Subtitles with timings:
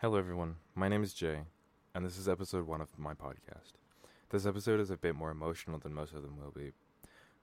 [0.00, 0.54] Hello, everyone.
[0.76, 1.40] My name is Jay,
[1.92, 3.72] and this is episode one of my podcast.
[4.30, 6.70] This episode is a bit more emotional than most of them will be,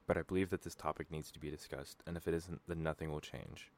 [0.06, 2.82] but I believe that this topic needs to be discussed, and if it isn't, then
[2.82, 3.70] nothing will change.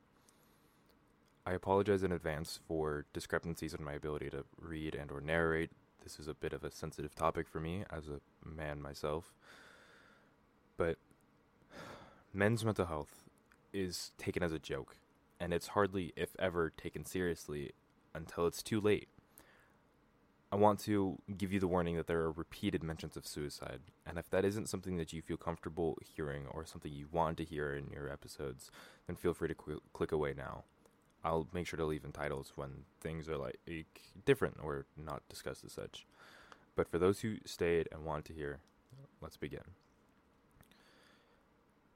[1.44, 5.72] I apologize in advance for discrepancies in my ability to read and or narrate.
[6.04, 9.34] This is a bit of a sensitive topic for me as a man myself.
[10.76, 10.98] But
[12.32, 13.24] men's mental health
[13.72, 14.98] is taken as a joke,
[15.40, 17.72] and it's hardly, if ever, taken seriously
[18.18, 19.08] until it's too late.
[20.50, 24.18] I want to give you the warning that there are repeated mentions of suicide, and
[24.18, 27.74] if that isn't something that you feel comfortable hearing or something you want to hear
[27.74, 28.70] in your episodes,
[29.06, 30.64] then feel free to qu- click away now.
[31.22, 33.58] I'll make sure to leave in titles when things are like
[34.24, 36.06] different or not discussed as such.
[36.76, 38.60] But for those who stayed and wanted to hear,
[39.20, 39.64] let's begin.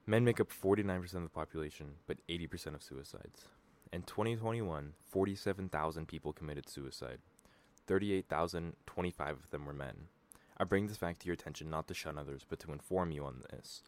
[0.06, 3.46] Men make up 49% of the population, but 80% of suicides.
[3.92, 7.18] In 2021, 47,000 people committed suicide.
[7.86, 10.08] 38,025 of them were men.
[10.56, 13.26] I bring this fact to your attention not to shun others, but to inform you
[13.26, 13.82] on this.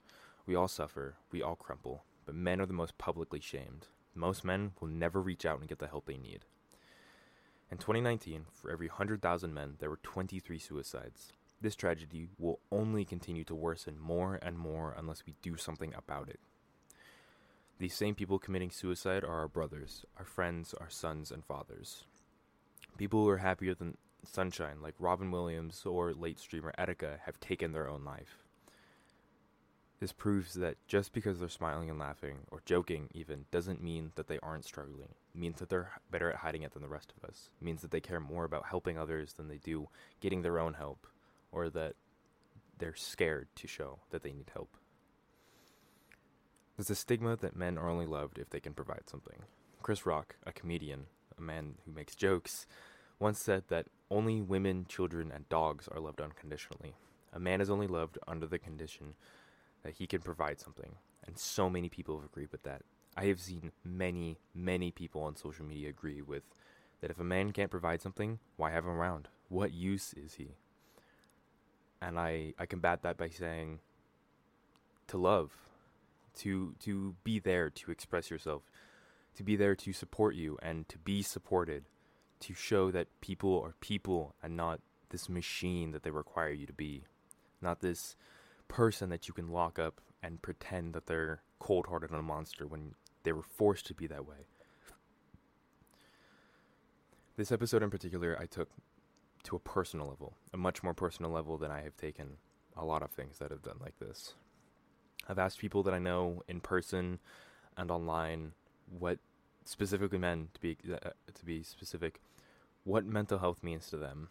[0.44, 3.86] We all suffer, we all crumple, but men are the most publicly shamed.
[4.14, 6.44] Most men will never reach out and get the help they need.
[7.70, 11.32] In 2019, for every 100,000 men, there were 23 suicides.
[11.62, 16.28] This tragedy will only continue to worsen more and more unless we do something about
[16.28, 16.40] it.
[17.78, 22.04] These same people committing suicide are our brothers, our friends, our sons, and fathers.
[22.96, 27.72] People who are happier than sunshine, like Robin Williams or late streamer Etika, have taken
[27.72, 28.38] their own life.
[30.00, 34.28] This proves that just because they're smiling and laughing, or joking even, doesn't mean that
[34.28, 35.14] they aren't struggling.
[35.34, 37.50] It means that they're better at hiding it than the rest of us.
[37.60, 39.88] It means that they care more about helping others than they do
[40.20, 41.06] getting their own help,
[41.52, 41.94] or that
[42.78, 44.76] they're scared to show that they need help.
[46.76, 49.44] There's a stigma that men are only loved if they can provide something.
[49.82, 51.06] Chris Rock, a comedian,
[51.38, 52.66] a man who makes jokes,
[53.20, 56.94] once said that only women, children, and dogs are loved unconditionally.
[57.32, 59.14] A man is only loved under the condition
[59.82, 60.96] that he can provide something,
[61.26, 62.82] and so many people have agreed with that.
[63.16, 66.42] I have seen many, many people on social media agree with
[67.00, 69.28] that if a man can't provide something, why have him around?
[69.48, 70.56] What use is he?
[72.02, 73.78] And I, I combat that by saying
[75.08, 75.52] to love,
[76.36, 78.62] to to be there to express yourself,
[79.36, 81.84] to be there to support you and to be supported,
[82.40, 84.80] to show that people are people and not
[85.10, 87.04] this machine that they require you to be,
[87.60, 88.16] not this
[88.68, 92.94] person that you can lock up and pretend that they're cold-hearted and a monster when
[93.22, 94.46] they were forced to be that way.
[97.36, 98.70] This episode in particular, I took
[99.44, 102.36] to a personal level, a much more personal level than I have taken
[102.76, 104.34] a lot of things that have done like this.
[105.28, 107.18] I've asked people that I know in person
[107.76, 108.52] and online
[108.98, 109.18] what
[109.64, 112.20] specifically men to be uh, to be specific
[112.84, 114.28] what mental health means to them,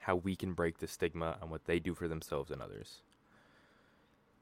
[0.00, 3.02] how we can break the stigma and what they do for themselves and others.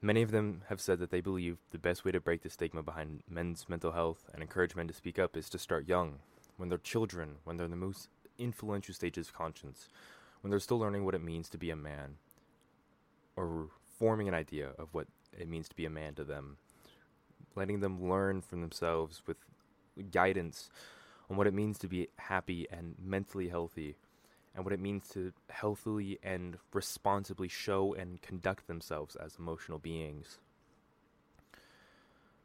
[0.02, 2.82] Many of them have said that they believe the best way to break the stigma
[2.82, 6.18] behind men's mental health and encourage men to speak up is to start young,
[6.58, 9.88] when they're children, when they're in the most influential stages of conscience,
[10.42, 12.16] when they're still learning what it means to be a man,
[13.34, 15.06] or forming an idea of what
[15.38, 16.56] it means to be a man to them,
[17.54, 19.36] letting them learn from themselves with
[20.10, 20.70] guidance
[21.30, 23.96] on what it means to be happy and mentally healthy,
[24.54, 30.38] and what it means to healthily and responsibly show and conduct themselves as emotional beings.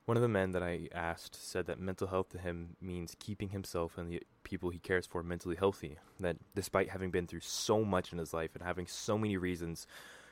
[0.06, 3.50] One of the men that I asked said that mental health to him means keeping
[3.50, 6.00] himself and the people he cares for mentally healthy.
[6.20, 9.86] That despite having been through so much in his life and having so many reasons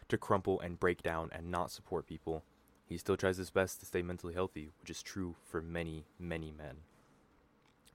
[0.09, 2.43] to crumple and break down and not support people,
[2.87, 6.51] he still tries his best to stay mentally healthy, which is true for many, many
[6.51, 6.77] men.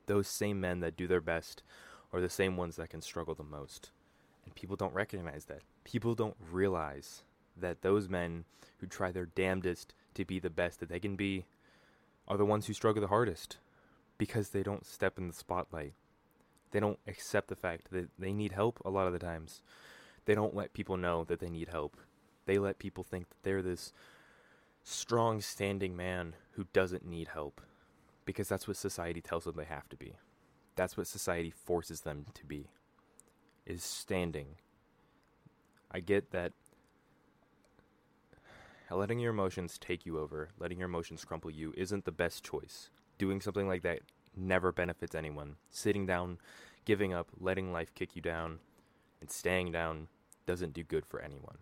[0.07, 1.63] Those same men that do their best
[2.13, 3.91] are the same ones that can struggle the most.
[4.45, 5.63] And people don't recognize that.
[5.85, 7.23] People don't realize
[7.57, 8.45] that those men
[8.79, 11.47] who try their damnedest to be the best that they can be
[12.29, 13.59] are the ones who struggle the hardest
[14.19, 15.95] because they don't step in the spotlight.
[16.71, 19.63] They don't accept the fact that they need help a lot of the times.
[20.25, 21.97] They don't let people know that they need help.
[22.47, 23.93] They let people think that they're this
[24.83, 27.61] strong standing man who doesn't need help
[28.25, 30.17] because that's what society tells them they have to be.
[30.77, 32.69] That's what society forces them to be.
[33.65, 34.57] Is standing.
[35.91, 36.53] I get that
[38.91, 42.91] letting your emotions take you over, letting your emotions crumple you isn't the best choice.
[43.19, 44.01] Doing something like that
[44.37, 45.57] never benefits anyone.
[45.71, 46.39] Sitting down,
[46.85, 48.59] giving up, letting life kick you down,
[49.21, 50.09] and staying down
[50.47, 51.59] doesn't do good for anyone.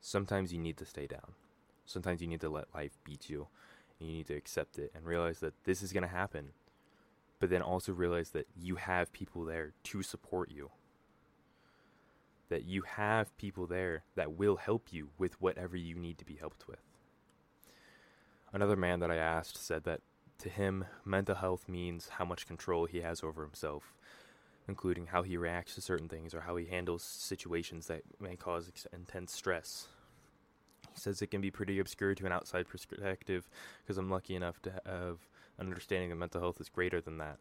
[0.00, 1.34] Sometimes you need to stay down.
[1.84, 3.48] Sometimes you need to let life beat you.
[3.98, 6.52] And you need to accept it and realize that this is going to happen.
[7.38, 10.70] but then also realize that you have people there to support you.
[12.48, 16.36] That you have people there that will help you with whatever you need to be
[16.36, 16.80] helped with.
[18.52, 20.00] Another man that I asked said that
[20.38, 23.94] to him, mental health means how much control he has over himself,
[24.68, 28.70] including how he reacts to certain things or how he handles situations that may cause
[28.92, 29.88] intense stress.
[30.92, 33.48] He says it can be pretty obscure to an outside perspective
[33.82, 35.18] because I'm lucky enough to have
[35.58, 37.38] an understanding that mental health is greater than that.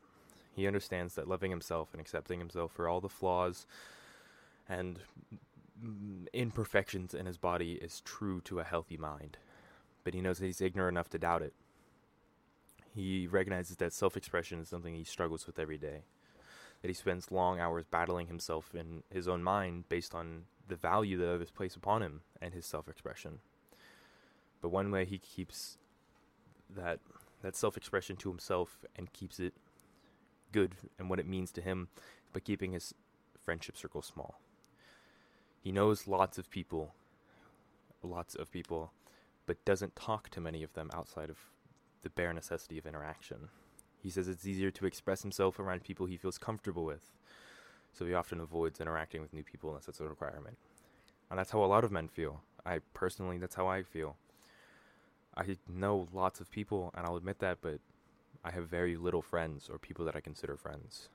[0.55, 3.65] He understands that loving himself and accepting himself for all the flaws
[4.69, 4.99] and
[6.33, 9.37] imperfections in his body is true to a healthy mind.
[10.03, 11.53] But he knows that he's ignorant enough to doubt it.
[12.93, 16.03] He recognizes that self expression is something he struggles with every day.
[16.85, 21.17] That he spends long hours battling himself in his own mind based on the value
[21.17, 23.39] that others place upon him and his self expression.
[24.61, 25.79] But one way he keeps
[26.69, 26.99] that
[27.41, 29.55] that self expression to himself and keeps it
[30.51, 31.87] good and what it means to him
[32.33, 32.93] by keeping his
[33.43, 34.39] friendship circle small.
[35.63, 36.93] He knows lots of people,
[38.03, 38.91] lots of people,
[39.47, 41.39] but doesn't talk to many of them outside of
[42.03, 43.49] the bare necessity of interaction.
[44.05, 47.11] He says it's easier to express himself around people he feels comfortable with,
[47.91, 50.57] so he often avoids interacting with new people unless it's a requirement.
[51.31, 52.41] And that's how a lot of men feel.
[52.67, 54.15] I personally, that's how I feel.
[55.35, 57.79] I know lots of people, and I'll admit that, but
[58.43, 61.09] I have very little friends or people that I consider friends.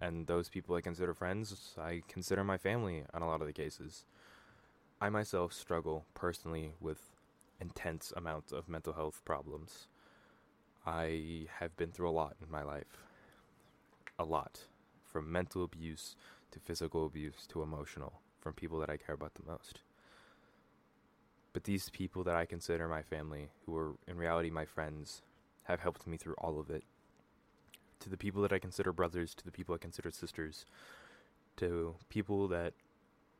[0.00, 3.52] And those people I consider friends, I consider my family in a lot of the
[3.52, 4.06] cases.
[4.98, 7.02] I myself struggle personally with
[7.60, 9.88] intense amounts of mental health problems.
[10.86, 12.98] I have been through a lot in my life.
[14.18, 14.60] A lot.
[15.04, 16.16] From mental abuse
[16.52, 19.80] to physical abuse to emotional from people that I care about the most.
[21.52, 25.22] But these people that I consider my family, who are in reality my friends,
[25.64, 26.84] have helped me through all of it.
[28.00, 30.64] To the people that I consider brothers, to the people I consider sisters,
[31.56, 32.72] to people that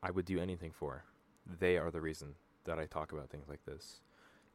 [0.02, 1.04] I would do anything for,
[1.58, 2.34] they are the reason
[2.64, 4.00] that I talk about things like this.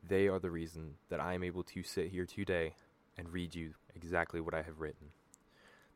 [0.07, 2.75] They are the reason that I am able to sit here today
[3.17, 5.07] and read you exactly what I have written.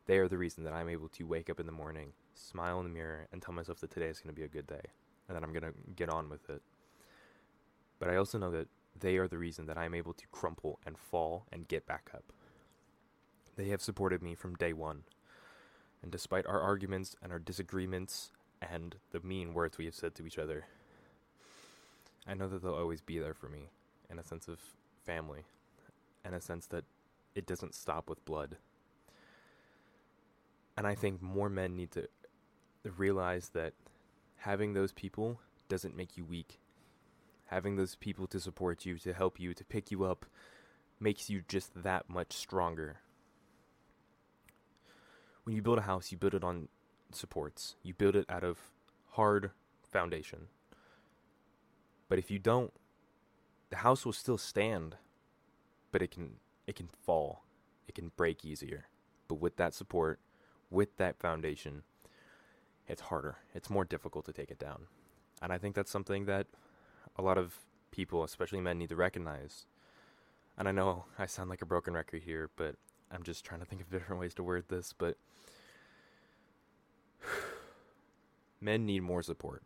[0.06, 2.84] They are the reason that I'm able to wake up in the morning, smile in
[2.84, 4.82] the mirror, and tell myself that today is going to be a good day
[5.28, 6.60] and that I'm going to get on with it.
[8.00, 8.66] But I also know that
[8.98, 12.32] they are the reason that I'm able to crumple and fall and get back up.
[13.54, 15.04] They have supported me from day one.
[16.02, 20.26] And despite our arguments and our disagreements and the mean words we have said to
[20.26, 20.66] each other,
[22.26, 23.68] I know that they'll always be there for me
[24.10, 24.58] in a sense of
[25.04, 25.44] family,
[26.24, 26.84] and a sense that
[27.34, 28.56] it doesn't stop with blood.
[30.76, 32.08] And I think more men need to
[32.96, 33.74] realize that
[34.38, 36.58] having those people doesn't make you weak.
[37.46, 40.24] Having those people to support you, to help you, to pick you up,
[40.98, 43.00] makes you just that much stronger.
[45.44, 46.68] When you build a house, you build it on
[47.12, 47.76] supports.
[47.82, 48.58] You build it out of
[49.10, 49.50] hard
[49.90, 50.46] foundation.
[52.08, 52.72] But if you don't,
[53.70, 54.96] the house will still stand,
[55.92, 56.36] but it can
[56.66, 57.44] it can fall.
[57.88, 58.86] It can break easier.
[59.26, 60.20] But with that support,
[60.70, 61.82] with that foundation,
[62.86, 63.38] it's harder.
[63.54, 64.86] It's more difficult to take it down.
[65.42, 66.46] And I think that's something that
[67.16, 67.56] a lot of
[67.90, 69.66] people, especially men, need to recognize.
[70.58, 72.76] And I know I sound like a broken record here, but
[73.10, 75.16] I'm just trying to think of different ways to word this, but
[78.60, 79.62] men need more support.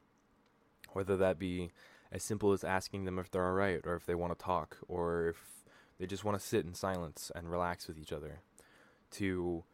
[0.92, 1.72] Whether that be
[2.14, 5.28] as simple as asking them if they're alright, or if they want to talk, or
[5.28, 5.36] if
[5.98, 8.38] they just want to sit in silence and relax with each other,
[9.10, 9.64] to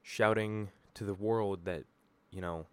[0.00, 1.82] shouting to the world that,
[2.30, 2.66] you know,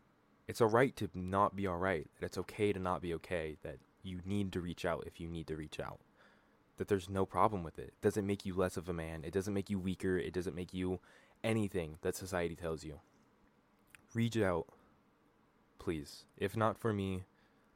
[0.47, 4.19] it's alright to not be alright, that it's okay to not be okay, that you
[4.23, 5.99] need to reach out if you need to reach out.
[6.77, 7.87] That there's no problem with it.
[7.87, 9.23] It doesn't make you less of a man.
[9.23, 10.17] It doesn't make you weaker.
[10.17, 10.99] It doesn't make you
[11.43, 12.99] anything that society tells you.
[14.13, 14.67] Reach out,
[15.79, 16.25] please.
[16.37, 17.23] If not for me,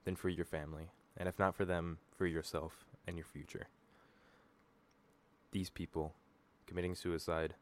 [0.06, 0.92] then for your family.
[1.20, 3.68] And if not for them, for yourself and your future.
[5.52, 6.14] These people
[6.66, 7.56] committing suicide,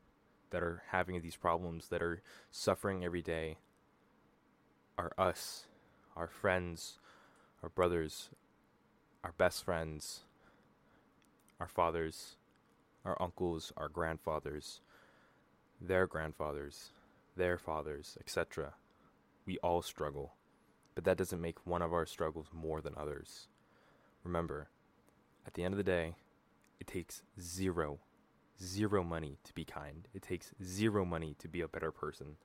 [0.49, 2.21] that are having these problems, that are
[2.51, 3.57] suffering every day,
[4.97, 5.65] are us,
[6.15, 6.99] our friends,
[7.61, 8.29] our brothers,
[9.23, 10.21] our best friends,
[11.59, 12.35] our fathers,
[13.05, 14.81] our uncles, our grandfathers,
[15.79, 16.91] their grandfathers,
[17.35, 18.73] their fathers, etc.
[19.45, 20.33] We all struggle,
[20.97, 23.49] but that doesn't make one of our struggles more than others.
[24.23, 24.67] Remember,
[25.45, 26.15] at the end of the day,
[26.79, 27.99] it takes zero,
[28.59, 30.07] zero money to be kind.
[30.15, 32.37] It takes zero money to be a better person.